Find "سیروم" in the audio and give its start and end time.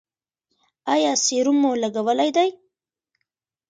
1.25-1.57